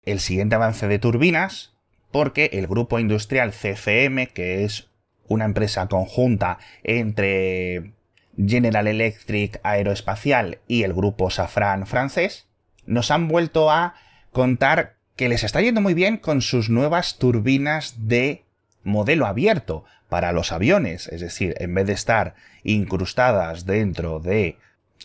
El 0.05 0.19
siguiente 0.19 0.55
avance 0.55 0.87
de 0.87 0.99
turbinas, 0.99 1.73
porque 2.11 2.49
el 2.53 2.67
grupo 2.67 2.99
industrial 2.99 3.51
CFM, 3.51 4.27
que 4.27 4.63
es 4.63 4.89
una 5.27 5.45
empresa 5.45 5.87
conjunta 5.87 6.59
entre 6.83 7.93
General 8.37 8.87
Electric 8.87 9.59
Aeroespacial 9.63 10.59
y 10.67 10.83
el 10.83 10.93
grupo 10.93 11.29
Safran 11.29 11.87
francés, 11.87 12.47
nos 12.85 13.11
han 13.11 13.27
vuelto 13.27 13.71
a 13.71 13.95
contar 14.31 14.97
que 15.15 15.29
les 15.29 15.43
está 15.43 15.61
yendo 15.61 15.81
muy 15.81 15.93
bien 15.93 16.17
con 16.17 16.41
sus 16.41 16.69
nuevas 16.69 17.17
turbinas 17.17 18.07
de 18.07 18.43
modelo 18.83 19.25
abierto 19.25 19.85
para 20.09 20.31
los 20.31 20.51
aviones, 20.51 21.07
es 21.07 21.21
decir, 21.21 21.55
en 21.59 21.73
vez 21.73 21.87
de 21.87 21.93
estar 21.93 22.35
incrustadas 22.63 23.65
dentro 23.65 24.19
de 24.19 24.57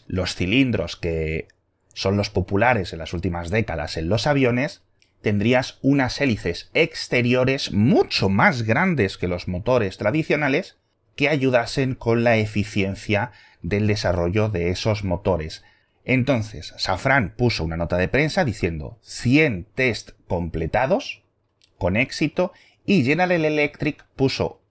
los 0.06 0.34
cilindros 0.34 0.96
que 0.96 1.48
son 1.94 2.16
los 2.16 2.30
populares 2.30 2.92
en 2.92 2.98
las 2.98 3.12
últimas 3.12 3.50
décadas 3.50 3.96
en 3.96 4.08
los 4.08 4.26
aviones, 4.26 4.82
tendrías 5.22 5.78
unas 5.82 6.20
hélices 6.20 6.70
exteriores 6.74 7.72
mucho 7.72 8.28
más 8.28 8.62
grandes 8.62 9.18
que 9.18 9.28
los 9.28 9.48
motores 9.48 9.98
tradicionales 9.98 10.76
que 11.16 11.28
ayudasen 11.28 11.94
con 11.94 12.22
la 12.22 12.36
eficiencia 12.36 13.32
del 13.62 13.86
desarrollo 13.88 14.48
de 14.48 14.70
esos 14.70 15.02
motores. 15.02 15.64
Entonces, 16.08 16.72
Safran 16.78 17.34
puso 17.36 17.62
una 17.64 17.76
nota 17.76 17.98
de 17.98 18.08
prensa 18.08 18.46
diciendo 18.46 18.98
100 19.02 19.66
test 19.74 20.12
completados 20.26 21.22
con 21.76 21.98
éxito 21.98 22.54
y 22.86 23.04
General 23.04 23.44
Electric 23.44 24.06
puso 24.16 24.62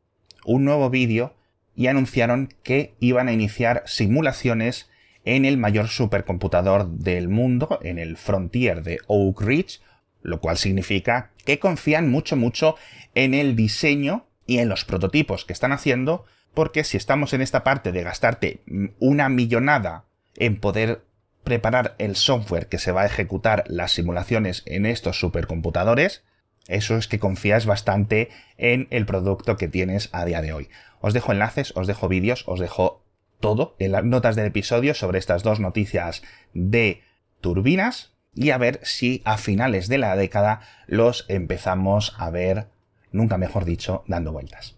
un 0.45 0.65
nuevo 0.65 0.89
vídeo 0.89 1.35
y 1.75 1.87
anunciaron 1.87 2.49
que 2.63 2.95
iban 2.99 3.27
a 3.27 3.33
iniciar 3.33 3.83
simulaciones 3.85 4.89
en 5.25 5.45
el 5.45 5.59
mayor 5.59 5.89
supercomputador 5.89 6.89
del 6.89 7.27
mundo, 7.27 7.77
en 7.83 7.99
el 7.99 8.17
Frontier 8.17 8.81
de 8.81 8.97
Oak 9.05 9.39
Ridge, 9.41 9.79
lo 10.23 10.41
cual 10.41 10.57
significa 10.57 11.33
que 11.45 11.59
confían 11.59 12.09
mucho, 12.09 12.35
mucho 12.35 12.77
en 13.13 13.35
el 13.35 13.55
diseño 13.55 14.25
y 14.47 14.57
en 14.57 14.69
los 14.69 14.85
prototipos 14.85 15.45
que 15.45 15.53
están 15.53 15.71
haciendo, 15.71 16.25
porque 16.55 16.83
si 16.83 16.97
estamos 16.97 17.33
en 17.33 17.41
esta 17.43 17.63
parte 17.63 17.91
de 17.91 18.01
gastarte 18.01 18.61
una 18.97 19.29
millonada 19.29 20.05
en 20.35 20.59
poder 20.59 21.03
preparar 21.47 21.95
el 21.97 22.17
software 22.17 22.67
que 22.67 22.77
se 22.77 22.91
va 22.91 23.03
a 23.03 23.05
ejecutar 23.05 23.63
las 23.67 23.93
simulaciones 23.93 24.63
en 24.65 24.85
estos 24.85 25.17
supercomputadores, 25.17 26.25
eso 26.67 26.97
es 26.97 27.07
que 27.07 27.19
confías 27.19 27.65
bastante 27.65 28.27
en 28.57 28.89
el 28.89 29.05
producto 29.05 29.55
que 29.55 29.69
tienes 29.69 30.09
a 30.11 30.25
día 30.25 30.41
de 30.41 30.51
hoy. 30.51 30.69
Os 30.99 31.13
dejo 31.13 31.31
enlaces, 31.31 31.71
os 31.77 31.87
dejo 31.87 32.09
vídeos, 32.09 32.43
os 32.47 32.59
dejo 32.59 33.05
todo 33.39 33.77
en 33.79 33.93
las 33.93 34.03
notas 34.03 34.35
del 34.35 34.47
episodio 34.47 34.93
sobre 34.93 35.19
estas 35.19 35.41
dos 35.41 35.61
noticias 35.61 36.21
de 36.53 37.01
turbinas 37.39 38.11
y 38.35 38.49
a 38.49 38.57
ver 38.57 38.81
si 38.83 39.21
a 39.23 39.37
finales 39.37 39.87
de 39.87 39.99
la 39.99 40.17
década 40.17 40.59
los 40.85 41.23
empezamos 41.29 42.13
a 42.17 42.29
ver, 42.29 42.67
nunca 43.13 43.37
mejor 43.37 43.63
dicho, 43.63 44.03
dando 44.05 44.33
vueltas. 44.33 44.75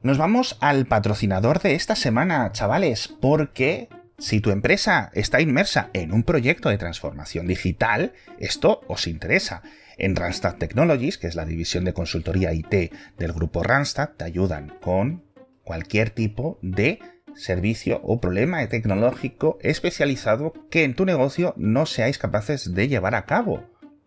Nos 0.00 0.16
vamos 0.16 0.58
al 0.60 0.86
patrocinador 0.86 1.60
de 1.60 1.74
esta 1.74 1.96
semana, 1.96 2.52
chavales, 2.52 3.08
porque 3.20 3.88
si 4.18 4.40
tu 4.40 4.50
empresa 4.50 5.10
está 5.12 5.40
inmersa 5.40 5.90
en 5.92 6.12
un 6.12 6.22
proyecto 6.22 6.70
de 6.70 6.78
transformación 6.78 7.46
digital, 7.46 8.14
esto 8.38 8.80
os 8.88 9.06
interesa. 9.06 9.62
En 9.98 10.16
Randstad 10.16 10.56
Technologies, 10.56 11.18
que 11.18 11.26
es 11.26 11.34
la 11.34 11.44
división 11.44 11.84
de 11.84 11.92
consultoría 11.92 12.52
IT 12.52 12.92
del 13.18 13.32
grupo 13.32 13.62
Randstad, 13.62 14.10
te 14.16 14.24
ayudan 14.24 14.72
con 14.80 15.22
cualquier 15.64 16.10
tipo 16.10 16.58
de 16.62 17.00
servicio 17.34 18.00
o 18.02 18.20
problema 18.20 18.66
tecnológico 18.66 19.58
especializado 19.60 20.54
que 20.70 20.84
en 20.84 20.94
tu 20.94 21.04
negocio 21.04 21.52
no 21.58 21.84
seáis 21.84 22.18
capaces 22.18 22.74
de 22.74 22.88
llevar 22.88 23.14
a 23.14 23.26
cabo. 23.26 23.64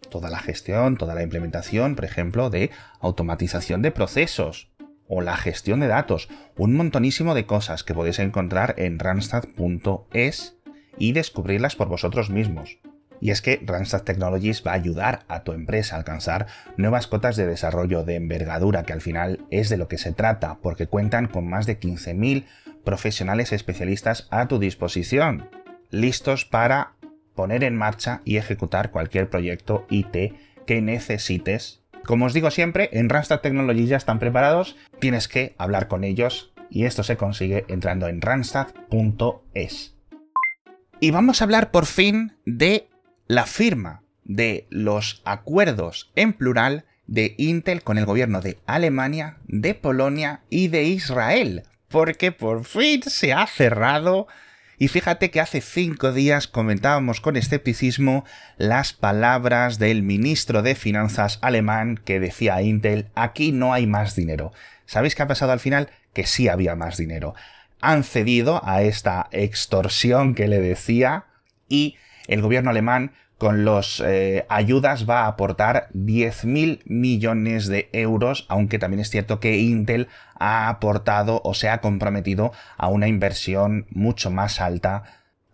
Toda 0.09 0.31
la 0.31 0.39
gestión, 0.39 0.97
toda 0.97 1.13
la 1.13 1.21
implementación, 1.21 1.95
por 1.95 2.05
ejemplo, 2.05 2.49
de 2.49 2.71
automatización 2.99 3.83
de 3.83 3.91
procesos 3.91 4.71
o 5.09 5.19
la 5.21 5.35
gestión 5.35 5.81
de 5.81 5.87
datos, 5.87 6.29
un 6.55 6.75
montonísimo 6.75 7.35
de 7.35 7.45
cosas 7.45 7.83
que 7.83 7.93
podéis 7.93 8.19
encontrar 8.19 8.75
en 8.77 8.99
randstad.es 8.99 10.55
y 10.97 11.11
descubrirlas 11.11 11.75
por 11.75 11.89
vosotros 11.89 12.29
mismos. 12.29 12.77
Y 13.21 13.31
es 13.31 13.41
que 13.41 13.59
Randstad 13.65 14.03
Technologies 14.03 14.63
va 14.65 14.71
a 14.71 14.75
ayudar 14.75 15.25
a 15.27 15.43
tu 15.43 15.51
empresa 15.51 15.95
a 15.95 15.99
alcanzar 15.99 16.47
nuevas 16.77 17.07
cotas 17.07 17.35
de 17.35 17.47
desarrollo 17.47 18.05
de 18.05 18.15
envergadura, 18.15 18.83
que 18.83 18.93
al 18.93 19.01
final 19.01 19.45
es 19.49 19.67
de 19.67 19.77
lo 19.77 19.87
que 19.87 19.97
se 19.97 20.13
trata, 20.13 20.59
porque 20.61 20.87
cuentan 20.87 21.27
con 21.27 21.47
más 21.47 21.65
de 21.65 21.79
15.000 21.79 22.45
profesionales 22.85 23.51
especialistas 23.51 24.27
a 24.31 24.47
tu 24.47 24.57
disposición, 24.57 25.49
listos 25.89 26.45
para 26.45 26.93
poner 27.35 27.63
en 27.63 27.75
marcha 27.75 28.21
y 28.23 28.37
ejecutar 28.37 28.91
cualquier 28.91 29.29
proyecto 29.29 29.85
IT 29.89 30.33
que 30.65 30.81
necesites. 30.81 31.78
Como 32.09 32.25
os 32.25 32.33
digo 32.33 32.49
siempre, 32.49 32.89
en 32.93 33.07
Randstad 33.07 33.41
Technologies 33.41 33.87
ya 33.87 33.97
están 33.97 34.17
preparados, 34.17 34.75
tienes 34.97 35.27
que 35.27 35.53
hablar 35.59 35.87
con 35.87 36.03
ellos 36.03 36.51
y 36.71 36.85
esto 36.85 37.03
se 37.03 37.17
consigue 37.17 37.65
entrando 37.67 38.07
en 38.07 38.19
randstad.es. 38.19 39.95
Y 40.99 41.11
vamos 41.11 41.39
a 41.39 41.43
hablar 41.43 41.69
por 41.69 41.85
fin 41.85 42.33
de 42.47 42.87
la 43.27 43.45
firma 43.45 44.01
de 44.23 44.65
los 44.71 45.21
acuerdos 45.23 46.11
en 46.15 46.33
plural 46.33 46.85
de 47.05 47.35
Intel 47.37 47.83
con 47.83 47.99
el 47.99 48.07
gobierno 48.07 48.41
de 48.41 48.57
Alemania, 48.65 49.37
de 49.45 49.75
Polonia 49.75 50.41
y 50.49 50.69
de 50.69 50.85
Israel 50.85 51.65
porque 51.89 52.31
por 52.31 52.63
fin 52.63 53.03
se 53.03 53.33
ha 53.33 53.45
cerrado. 53.47 54.27
Y 54.81 54.87
fíjate 54.87 55.29
que 55.29 55.41
hace 55.41 55.59
cinco 55.59 56.13
días 56.13 56.47
comentábamos 56.47 57.19
con 57.19 57.35
escepticismo 57.35 58.23
las 58.57 58.93
palabras 58.93 59.77
del 59.77 60.03
ministro 60.03 60.61
de 60.61 60.73
Finanzas 60.73 61.37
alemán 61.41 61.99
que 62.05 62.21
decía 62.21 62.55
a 62.55 62.61
Intel, 62.61 63.09
aquí 63.13 63.51
no 63.51 63.73
hay 63.73 63.87
más 63.87 64.15
dinero. 64.15 64.53
¿Sabéis 64.85 65.15
qué 65.15 65.23
ha 65.23 65.27
pasado 65.27 65.51
al 65.51 65.59
final? 65.59 65.89
Que 66.13 66.25
sí 66.25 66.47
había 66.47 66.77
más 66.77 66.95
dinero. 66.95 67.35
Han 67.81 68.05
cedido 68.05 68.61
a 68.65 68.81
esta 68.81 69.27
extorsión 69.31 70.33
que 70.33 70.47
le 70.47 70.61
decía 70.61 71.25
y 71.67 71.97
el 72.27 72.41
gobierno 72.41 72.69
alemán 72.69 73.11
con 73.39 73.65
las 73.65 74.03
eh, 74.05 74.45
ayudas 74.49 75.09
va 75.09 75.21
a 75.21 75.27
aportar 75.27 75.87
10.000 75.93 76.81
millones 76.85 77.67
de 77.67 77.89
euros, 77.93 78.45
aunque 78.49 78.77
también 78.77 78.99
es 78.99 79.09
cierto 79.09 79.39
que 79.39 79.57
Intel 79.57 80.09
ha 80.35 80.67
aportado 80.67 81.41
o 81.43 81.53
se 81.53 81.69
ha 81.69 81.79
comprometido 81.79 82.51
a 82.77 82.89
una 82.89 83.07
inversión 83.07 83.87
mucho 83.89 84.29
más 84.29 84.59
alta 84.59 85.03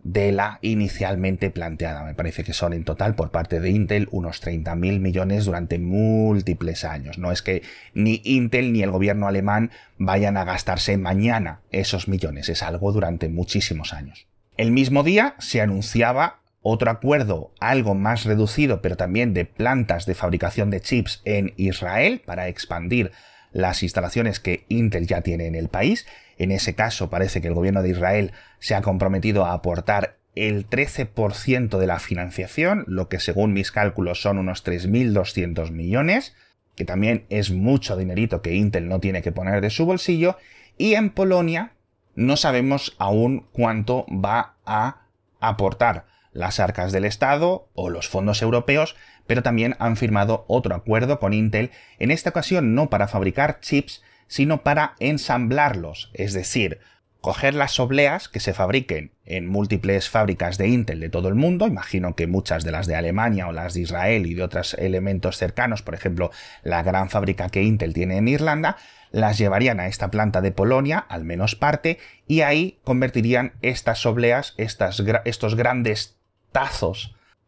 de 0.02 0.32
la 0.32 0.58
inicialmente 0.62 1.50
planteada. 1.50 2.02
Me 2.02 2.14
parece 2.14 2.42
que 2.42 2.52
son 2.52 2.72
en 2.72 2.84
total 2.84 3.14
por 3.14 3.30
parte 3.30 3.60
de 3.60 3.70
Intel 3.70 4.08
unos 4.10 4.42
30.000 4.42 4.98
millones 4.98 5.44
durante 5.44 5.78
múltiples 5.78 6.84
años. 6.84 7.18
No 7.18 7.30
es 7.30 7.40
que 7.40 7.62
ni 7.94 8.20
Intel 8.24 8.72
ni 8.72 8.82
el 8.82 8.90
gobierno 8.90 9.28
alemán 9.28 9.70
vayan 9.96 10.36
a 10.36 10.44
gastarse 10.44 10.98
mañana 10.98 11.60
esos 11.70 12.08
millones, 12.08 12.48
es 12.48 12.64
algo 12.64 12.90
durante 12.90 13.28
muchísimos 13.28 13.92
años. 13.92 14.26
El 14.56 14.72
mismo 14.72 15.04
día 15.04 15.36
se 15.38 15.60
anunciaba 15.60 16.40
otro 16.68 16.90
acuerdo 16.90 17.52
algo 17.60 17.94
más 17.94 18.24
reducido, 18.24 18.82
pero 18.82 18.96
también 18.96 19.34
de 19.34 19.44
plantas 19.44 20.04
de 20.04 20.16
fabricación 20.16 20.68
de 20.68 20.80
chips 20.80 21.22
en 21.24 21.54
Israel 21.56 22.22
para 22.26 22.48
expandir 22.48 23.12
las 23.52 23.84
instalaciones 23.84 24.40
que 24.40 24.64
Intel 24.68 25.06
ya 25.06 25.20
tiene 25.20 25.46
en 25.46 25.54
el 25.54 25.68
país. 25.68 26.08
En 26.38 26.50
ese 26.50 26.74
caso 26.74 27.08
parece 27.08 27.40
que 27.40 27.46
el 27.46 27.54
gobierno 27.54 27.82
de 27.82 27.90
Israel 27.90 28.32
se 28.58 28.74
ha 28.74 28.82
comprometido 28.82 29.44
a 29.44 29.52
aportar 29.52 30.16
el 30.34 30.68
13% 30.68 31.78
de 31.78 31.86
la 31.86 32.00
financiación, 32.00 32.84
lo 32.88 33.08
que 33.08 33.20
según 33.20 33.52
mis 33.52 33.70
cálculos 33.70 34.20
son 34.20 34.36
unos 34.36 34.66
3.200 34.66 35.70
millones, 35.70 36.34
que 36.74 36.84
también 36.84 37.26
es 37.28 37.52
mucho 37.52 37.96
dinerito 37.96 38.42
que 38.42 38.54
Intel 38.54 38.88
no 38.88 38.98
tiene 38.98 39.22
que 39.22 39.30
poner 39.30 39.60
de 39.60 39.70
su 39.70 39.86
bolsillo, 39.86 40.36
y 40.76 40.94
en 40.94 41.10
Polonia 41.10 41.74
no 42.16 42.36
sabemos 42.36 42.96
aún 42.98 43.46
cuánto 43.52 44.04
va 44.10 44.56
a 44.66 45.06
aportar 45.38 46.15
las 46.36 46.60
arcas 46.60 46.92
del 46.92 47.04
Estado 47.04 47.68
o 47.74 47.90
los 47.90 48.08
fondos 48.08 48.42
europeos 48.42 48.96
pero 49.26 49.42
también 49.42 49.76
han 49.78 49.96
firmado 49.96 50.44
otro 50.48 50.74
acuerdo 50.74 51.18
con 51.18 51.32
Intel, 51.32 51.70
en 51.98 52.10
esta 52.10 52.30
ocasión 52.30 52.74
no 52.74 52.90
para 52.90 53.08
fabricar 53.08 53.60
chips, 53.60 54.02
sino 54.28 54.62
para 54.62 54.94
ensamblarlos, 54.98 56.10
es 56.14 56.32
decir, 56.32 56.80
coger 57.20 57.54
las 57.54 57.80
obleas 57.80 58.28
que 58.28 58.40
se 58.40 58.54
fabriquen 58.54 59.12
en 59.24 59.48
múltiples 59.48 60.08
fábricas 60.08 60.58
de 60.58 60.68
Intel 60.68 61.00
de 61.00 61.08
todo 61.08 61.28
el 61.28 61.34
mundo, 61.34 61.66
imagino 61.66 62.14
que 62.14 62.26
muchas 62.26 62.62
de 62.62 62.70
las 62.70 62.86
de 62.86 62.94
Alemania 62.94 63.48
o 63.48 63.52
las 63.52 63.74
de 63.74 63.80
Israel 63.80 64.26
y 64.26 64.34
de 64.34 64.42
otros 64.42 64.74
elementos 64.74 65.36
cercanos, 65.36 65.82
por 65.82 65.94
ejemplo, 65.94 66.30
la 66.62 66.82
gran 66.82 67.10
fábrica 67.10 67.48
que 67.48 67.62
Intel 67.62 67.94
tiene 67.94 68.18
en 68.18 68.28
Irlanda, 68.28 68.76
las 69.10 69.38
llevarían 69.38 69.80
a 69.80 69.86
esta 69.86 70.10
planta 70.10 70.40
de 70.40 70.52
Polonia, 70.52 70.98
al 70.98 71.24
menos 71.24 71.56
parte, 71.56 71.98
y 72.28 72.42
ahí 72.42 72.78
convertirían 72.84 73.54
estas 73.62 74.04
obleas, 74.06 74.54
estos 74.56 75.54
grandes 75.56 76.15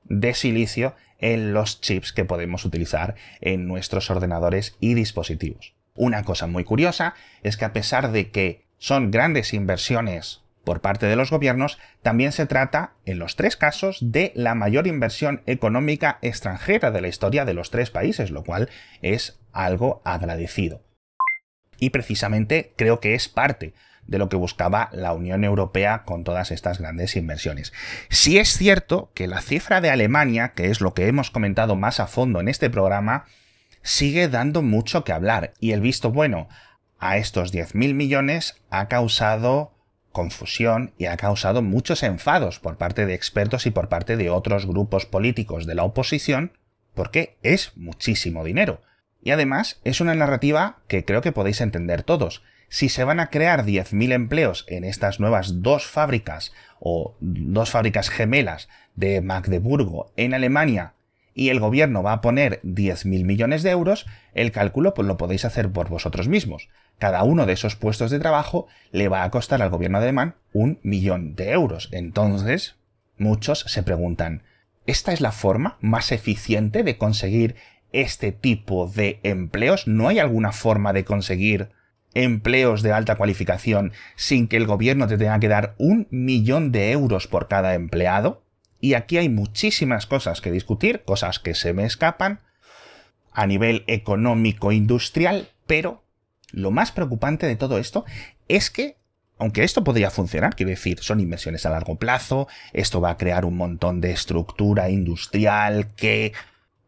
de 0.04 0.34
silicio 0.34 0.94
en 1.18 1.52
los 1.52 1.80
chips 1.80 2.12
que 2.12 2.24
podemos 2.24 2.64
utilizar 2.64 3.14
en 3.40 3.66
nuestros 3.66 4.10
ordenadores 4.10 4.76
y 4.80 4.94
dispositivos. 4.94 5.74
Una 5.94 6.22
cosa 6.22 6.46
muy 6.46 6.64
curiosa 6.64 7.14
es 7.42 7.56
que 7.56 7.64
a 7.64 7.72
pesar 7.72 8.12
de 8.12 8.30
que 8.30 8.66
son 8.78 9.10
grandes 9.10 9.52
inversiones 9.52 10.42
por 10.64 10.80
parte 10.80 11.06
de 11.06 11.16
los 11.16 11.30
gobiernos, 11.30 11.78
también 12.02 12.30
se 12.32 12.44
trata, 12.44 12.92
en 13.06 13.18
los 13.18 13.36
tres 13.36 13.56
casos, 13.56 13.98
de 14.02 14.32
la 14.34 14.54
mayor 14.54 14.86
inversión 14.86 15.42
económica 15.46 16.18
extranjera 16.20 16.90
de 16.90 17.00
la 17.00 17.08
historia 17.08 17.46
de 17.46 17.54
los 17.54 17.70
tres 17.70 17.90
países, 17.90 18.30
lo 18.30 18.44
cual 18.44 18.68
es 19.00 19.40
algo 19.52 20.02
agradecido. 20.04 20.82
Y 21.80 21.90
precisamente 21.90 22.74
creo 22.76 23.00
que 23.00 23.14
es 23.14 23.28
parte 23.28 23.72
de 24.08 24.18
lo 24.18 24.28
que 24.28 24.36
buscaba 24.36 24.88
la 24.92 25.12
Unión 25.12 25.44
Europea 25.44 26.02
con 26.04 26.24
todas 26.24 26.50
estas 26.50 26.80
grandes 26.80 27.14
inversiones. 27.14 27.72
Si 28.08 28.38
es 28.38 28.56
cierto 28.56 29.12
que 29.14 29.28
la 29.28 29.40
cifra 29.40 29.80
de 29.80 29.90
Alemania, 29.90 30.54
que 30.54 30.70
es 30.70 30.80
lo 30.80 30.94
que 30.94 31.06
hemos 31.06 31.30
comentado 31.30 31.76
más 31.76 32.00
a 32.00 32.08
fondo 32.08 32.40
en 32.40 32.48
este 32.48 32.70
programa, 32.70 33.26
sigue 33.82 34.28
dando 34.28 34.62
mucho 34.62 35.04
que 35.04 35.12
hablar 35.12 35.52
y 35.60 35.72
el 35.72 35.80
visto 35.80 36.10
bueno 36.10 36.48
a 36.98 37.18
estos 37.18 37.54
10.000 37.54 37.94
millones 37.94 38.56
ha 38.70 38.88
causado 38.88 39.72
confusión 40.10 40.94
y 40.98 41.04
ha 41.04 41.16
causado 41.16 41.62
muchos 41.62 42.02
enfados 42.02 42.58
por 42.58 42.76
parte 42.76 43.06
de 43.06 43.14
expertos 43.14 43.66
y 43.66 43.70
por 43.70 43.88
parte 43.88 44.16
de 44.16 44.30
otros 44.30 44.66
grupos 44.66 45.06
políticos 45.06 45.66
de 45.66 45.74
la 45.74 45.84
oposición, 45.84 46.52
porque 46.94 47.36
es 47.42 47.76
muchísimo 47.76 48.42
dinero. 48.42 48.80
Y 49.22 49.30
además 49.30 49.80
es 49.84 50.00
una 50.00 50.14
narrativa 50.14 50.78
que 50.88 51.04
creo 51.04 51.20
que 51.20 51.32
podéis 51.32 51.60
entender 51.60 52.02
todos. 52.02 52.42
Si 52.68 52.88
se 52.88 53.04
van 53.04 53.18
a 53.18 53.30
crear 53.30 53.64
10.000 53.64 54.12
empleos 54.12 54.64
en 54.68 54.84
estas 54.84 55.20
nuevas 55.20 55.62
dos 55.62 55.86
fábricas 55.86 56.52
o 56.80 57.16
dos 57.20 57.70
fábricas 57.70 58.10
gemelas 58.10 58.68
de 58.94 59.22
Magdeburgo 59.22 60.12
en 60.16 60.34
Alemania 60.34 60.94
y 61.34 61.50
el 61.50 61.60
gobierno 61.60 62.02
va 62.02 62.14
a 62.14 62.20
poner 62.20 62.60
10.000 62.62 63.24
millones 63.24 63.62
de 63.62 63.70
euros, 63.70 64.06
el 64.34 64.50
cálculo 64.50 64.92
pues 64.92 65.06
lo 65.06 65.16
podéis 65.16 65.44
hacer 65.44 65.70
por 65.70 65.88
vosotros 65.88 66.28
mismos. 66.28 66.68
Cada 66.98 67.22
uno 67.22 67.46
de 67.46 67.52
esos 67.52 67.76
puestos 67.76 68.10
de 68.10 68.18
trabajo 68.18 68.66
le 68.90 69.08
va 69.08 69.22
a 69.22 69.30
costar 69.30 69.62
al 69.62 69.70
gobierno 69.70 69.98
alemán 69.98 70.34
un 70.52 70.80
millón 70.82 71.36
de 71.36 71.52
euros. 71.52 71.88
Entonces, 71.92 72.74
muchos 73.16 73.60
se 73.60 73.84
preguntan, 73.84 74.42
¿esta 74.84 75.12
es 75.12 75.20
la 75.20 75.32
forma 75.32 75.78
más 75.80 76.10
eficiente 76.10 76.82
de 76.82 76.98
conseguir 76.98 77.54
este 77.92 78.32
tipo 78.32 78.88
de 78.88 79.20
empleos? 79.22 79.86
¿No 79.86 80.08
hay 80.08 80.18
alguna 80.18 80.50
forma 80.50 80.92
de 80.92 81.04
conseguir 81.04 81.70
empleos 82.14 82.82
de 82.82 82.92
alta 82.92 83.16
cualificación 83.16 83.92
sin 84.16 84.48
que 84.48 84.56
el 84.56 84.66
gobierno 84.66 85.06
te 85.06 85.18
tenga 85.18 85.40
que 85.40 85.48
dar 85.48 85.74
un 85.78 86.06
millón 86.10 86.72
de 86.72 86.92
euros 86.92 87.26
por 87.26 87.48
cada 87.48 87.74
empleado? 87.74 88.42
Y 88.80 88.94
aquí 88.94 89.18
hay 89.18 89.28
muchísimas 89.28 90.06
cosas 90.06 90.40
que 90.40 90.52
discutir, 90.52 91.02
cosas 91.04 91.38
que 91.38 91.54
se 91.54 91.72
me 91.72 91.84
escapan 91.84 92.40
a 93.32 93.46
nivel 93.46 93.84
económico 93.86 94.72
industrial, 94.72 95.48
pero 95.66 96.04
lo 96.50 96.70
más 96.70 96.92
preocupante 96.92 97.46
de 97.46 97.56
todo 97.56 97.78
esto 97.78 98.04
es 98.48 98.70
que, 98.70 98.96
aunque 99.38 99.64
esto 99.64 99.84
podría 99.84 100.10
funcionar, 100.10 100.56
quiero 100.56 100.70
decir, 100.70 100.98
son 101.00 101.20
inversiones 101.20 101.66
a 101.66 101.70
largo 101.70 101.96
plazo, 101.96 102.48
esto 102.72 103.00
va 103.00 103.10
a 103.10 103.16
crear 103.16 103.44
un 103.44 103.56
montón 103.56 104.00
de 104.00 104.12
estructura 104.12 104.90
industrial 104.90 105.94
que 105.94 106.32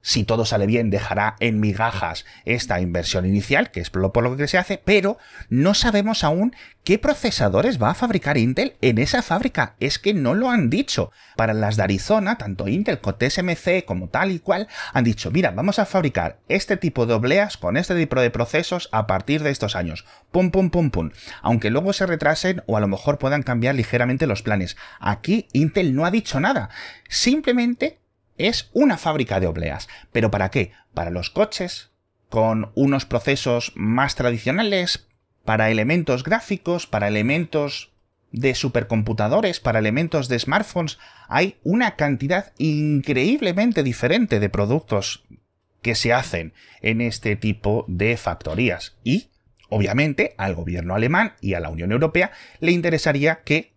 si 0.02 0.24
todo 0.24 0.44
sale 0.44 0.66
bien, 0.66 0.90
dejará 0.90 1.36
en 1.40 1.60
migajas 1.60 2.24
esta 2.44 2.80
inversión 2.80 3.26
inicial, 3.26 3.70
que 3.70 3.80
es 3.80 3.90
por 3.90 4.22
lo 4.22 4.36
que 4.36 4.48
se 4.48 4.58
hace, 4.58 4.80
pero 4.82 5.18
no 5.48 5.74
sabemos 5.74 6.24
aún 6.24 6.54
qué 6.84 6.98
procesadores 6.98 7.80
va 7.80 7.90
a 7.90 7.94
fabricar 7.94 8.38
Intel 8.38 8.76
en 8.80 8.98
esa 8.98 9.22
fábrica. 9.22 9.74
Es 9.78 9.98
que 9.98 10.14
no 10.14 10.34
lo 10.34 10.50
han 10.50 10.70
dicho. 10.70 11.12
Para 11.36 11.52
las 11.52 11.76
de 11.76 11.82
Arizona, 11.82 12.38
tanto 12.38 12.68
Intel 12.68 13.00
como 13.00 13.16
TSMC 13.16 13.84
como 13.84 14.08
tal 14.08 14.30
y 14.30 14.38
cual, 14.38 14.68
han 14.92 15.04
dicho, 15.04 15.30
mira, 15.30 15.50
vamos 15.50 15.78
a 15.78 15.86
fabricar 15.86 16.38
este 16.48 16.76
tipo 16.76 17.06
de 17.06 17.14
obleas 17.14 17.56
con 17.56 17.76
este 17.76 17.94
tipo 17.94 18.20
de 18.20 18.30
procesos 18.30 18.88
a 18.92 19.06
partir 19.06 19.42
de 19.42 19.50
estos 19.50 19.76
años. 19.76 20.06
Pum, 20.30 20.50
pum, 20.50 20.70
pum, 20.70 20.90
pum. 20.90 21.10
Aunque 21.42 21.70
luego 21.70 21.92
se 21.92 22.06
retrasen 22.06 22.62
o 22.66 22.76
a 22.76 22.80
lo 22.80 22.88
mejor 22.88 23.18
puedan 23.18 23.42
cambiar 23.42 23.74
ligeramente 23.74 24.26
los 24.26 24.42
planes. 24.42 24.76
Aquí 24.98 25.46
Intel 25.52 25.94
no 25.94 26.06
ha 26.06 26.10
dicho 26.10 26.40
nada. 26.40 26.70
Simplemente 27.08 27.99
es 28.48 28.70
una 28.72 28.96
fábrica 28.96 29.40
de 29.40 29.46
obleas. 29.46 29.88
¿Pero 30.12 30.30
para 30.30 30.50
qué? 30.50 30.72
Para 30.94 31.10
los 31.10 31.30
coches, 31.30 31.90
con 32.28 32.70
unos 32.74 33.04
procesos 33.04 33.72
más 33.74 34.14
tradicionales, 34.14 35.08
para 35.44 35.70
elementos 35.70 36.24
gráficos, 36.24 36.86
para 36.86 37.08
elementos 37.08 37.90
de 38.32 38.54
supercomputadores, 38.54 39.60
para 39.60 39.80
elementos 39.80 40.28
de 40.28 40.38
smartphones. 40.38 40.98
Hay 41.28 41.58
una 41.64 41.96
cantidad 41.96 42.52
increíblemente 42.58 43.82
diferente 43.82 44.40
de 44.40 44.48
productos 44.48 45.24
que 45.82 45.94
se 45.94 46.12
hacen 46.12 46.52
en 46.82 47.00
este 47.00 47.36
tipo 47.36 47.84
de 47.88 48.16
factorías. 48.16 48.96
Y, 49.02 49.30
obviamente, 49.68 50.34
al 50.38 50.54
gobierno 50.54 50.94
alemán 50.94 51.34
y 51.40 51.54
a 51.54 51.60
la 51.60 51.70
Unión 51.70 51.92
Europea 51.92 52.32
le 52.60 52.72
interesaría 52.72 53.42
que 53.42 53.72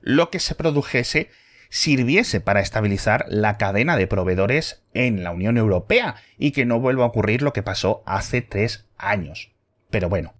lo 0.00 0.30
que 0.30 0.40
se 0.40 0.54
produjese 0.54 1.30
sirviese 1.68 2.40
para 2.40 2.60
estabilizar 2.60 3.26
la 3.28 3.58
cadena 3.58 3.96
de 3.96 4.06
proveedores 4.06 4.82
en 4.92 5.24
la 5.24 5.30
Unión 5.30 5.56
Europea 5.56 6.16
y 6.38 6.52
que 6.52 6.64
no 6.64 6.80
vuelva 6.80 7.04
a 7.04 7.08
ocurrir 7.08 7.42
lo 7.42 7.52
que 7.52 7.62
pasó 7.62 8.02
hace 8.06 8.42
tres 8.42 8.86
años. 8.96 9.50
Pero 9.90 10.08
bueno, 10.08 10.34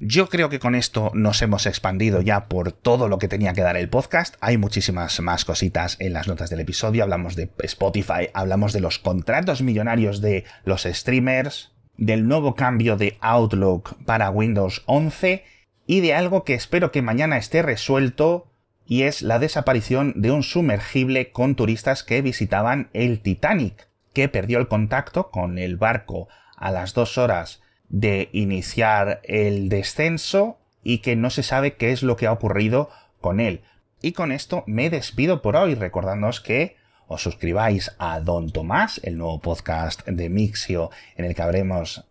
yo 0.00 0.28
creo 0.28 0.48
que 0.48 0.60
con 0.60 0.76
esto 0.76 1.10
nos 1.12 1.42
hemos 1.42 1.66
expandido 1.66 2.20
ya 2.20 2.46
por 2.46 2.70
todo 2.70 3.08
lo 3.08 3.18
que 3.18 3.26
tenía 3.26 3.52
que 3.52 3.62
dar 3.62 3.76
el 3.76 3.88
podcast. 3.88 4.36
Hay 4.40 4.56
muchísimas 4.56 5.18
más 5.20 5.44
cositas 5.44 5.96
en 5.98 6.12
las 6.12 6.28
notas 6.28 6.50
del 6.50 6.60
episodio. 6.60 7.02
Hablamos 7.02 7.34
de 7.34 7.50
Spotify, 7.64 8.30
hablamos 8.32 8.72
de 8.72 8.80
los 8.80 9.00
contratos 9.00 9.60
millonarios 9.60 10.20
de 10.20 10.44
los 10.64 10.84
streamers, 10.84 11.72
del 11.96 12.28
nuevo 12.28 12.54
cambio 12.54 12.96
de 12.96 13.18
Outlook 13.20 13.96
para 14.04 14.30
Windows 14.30 14.84
11 14.86 15.44
y 15.88 16.00
de 16.00 16.14
algo 16.14 16.44
que 16.44 16.54
espero 16.54 16.92
que 16.92 17.02
mañana 17.02 17.36
esté 17.36 17.62
resuelto 17.62 18.52
y 18.88 19.02
es 19.02 19.20
la 19.20 19.38
desaparición 19.38 20.14
de 20.16 20.32
un 20.32 20.42
sumergible 20.42 21.30
con 21.30 21.54
turistas 21.54 22.02
que 22.02 22.22
visitaban 22.22 22.88
el 22.94 23.20
Titanic, 23.20 23.86
que 24.14 24.30
perdió 24.30 24.58
el 24.58 24.66
contacto 24.66 25.30
con 25.30 25.58
el 25.58 25.76
barco 25.76 26.28
a 26.56 26.70
las 26.72 26.94
dos 26.94 27.18
horas 27.18 27.60
de 27.90 28.30
iniciar 28.32 29.20
el 29.24 29.68
descenso 29.68 30.58
y 30.82 30.98
que 30.98 31.16
no 31.16 31.28
se 31.28 31.42
sabe 31.42 31.76
qué 31.76 31.92
es 31.92 32.02
lo 32.02 32.16
que 32.16 32.26
ha 32.26 32.32
ocurrido 32.32 32.88
con 33.20 33.40
él. 33.40 33.60
Y 34.00 34.12
con 34.12 34.32
esto 34.32 34.64
me 34.66 34.88
despido 34.88 35.42
por 35.42 35.54
hoy, 35.54 35.74
recordándoos 35.74 36.40
que 36.40 36.76
os 37.06 37.22
suscribáis 37.22 37.94
a 37.98 38.20
Don 38.20 38.50
Tomás, 38.50 39.02
el 39.04 39.18
nuevo 39.18 39.40
podcast 39.40 40.06
de 40.06 40.30
Mixio 40.30 40.90
en 41.16 41.26
el 41.26 41.34
que 41.34 41.42
habremos 41.42 42.04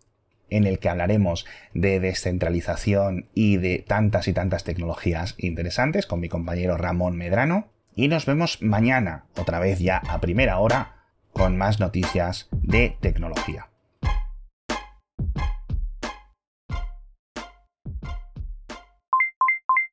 en 0.49 0.65
el 0.65 0.79
que 0.79 0.89
hablaremos 0.89 1.45
de 1.73 1.99
descentralización 1.99 3.27
y 3.33 3.57
de 3.57 3.83
tantas 3.87 4.27
y 4.27 4.33
tantas 4.33 4.63
tecnologías 4.63 5.35
interesantes 5.37 6.05
con 6.05 6.19
mi 6.19 6.29
compañero 6.29 6.77
Ramón 6.77 7.17
Medrano. 7.17 7.67
Y 7.95 8.07
nos 8.07 8.25
vemos 8.25 8.61
mañana, 8.61 9.25
otra 9.35 9.59
vez 9.59 9.79
ya 9.79 9.97
a 9.97 10.21
primera 10.21 10.59
hora, 10.59 10.97
con 11.33 11.57
más 11.57 11.79
noticias 11.79 12.47
de 12.51 12.95
tecnología. 13.01 13.69